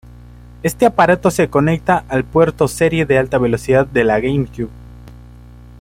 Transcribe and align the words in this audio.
Este 0.63 0.87
aparato 0.87 1.29
se 1.29 1.51
conecta 1.51 2.03
al 2.09 2.23
puerto 2.23 2.67
serie 2.67 3.05
de 3.05 3.19
alta 3.19 3.37
velocidad 3.37 3.85
de 3.85 4.03
la 4.03 4.19
GameCube. 4.19 4.69